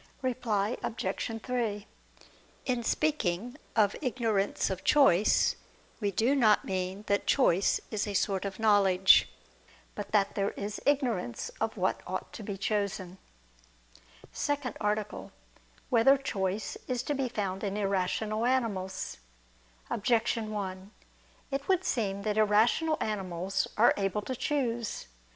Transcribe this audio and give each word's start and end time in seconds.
Reply 0.23 0.79
Obj. 0.81 1.39
3: 1.43 1.85
In 2.65 2.81
speaking 2.81 3.55
"of 3.75 3.95
ignorance 4.01 4.71
of 4.71 4.83
choice," 4.83 5.55
we 5.99 6.09
do 6.09 6.33
not 6.35 6.65
mean 6.65 7.03
that 7.05 7.27
choice 7.27 7.79
is 7.91 8.07
a 8.07 8.15
sort 8.15 8.43
of 8.43 8.57
knowledge, 8.57 9.29
but 9.93 10.11
that 10.11 10.33
there 10.33 10.53
is 10.57 10.81
ignorance 10.87 11.49
of 11.61 11.77
what 11.77 12.01
ought 12.07 12.33
to 12.33 12.41
be 12.41 12.57
chosen.________________________ 12.57 13.19
SECOND 14.35 14.75
ARTICLE 14.81 15.29
[I 15.29 15.29
II, 15.29 15.29
Q. 15.29 15.31
13, 15.35 15.37
Art. 15.51 15.75
2] 15.83 15.83
Whether 15.91 16.17
Choice 16.49 16.77
Is 16.87 17.03
to 17.03 17.13
Be 17.13 17.29
Found 17.29 17.63
in 17.63 17.77
Irrational 17.77 18.47
Animals? 18.47 19.17
Objection 19.91 20.49
1: 20.49 20.89
It 21.51 21.67
would 21.67 21.83
seem 21.85 22.23
that 22.23 22.37
irrational 22.39 22.97
animals 23.01 23.67
are 23.77 23.93
able 23.97 24.23
to 24.23 24.35
choose. 24.35 25.05